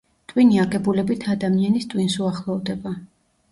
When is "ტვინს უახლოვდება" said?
1.93-2.97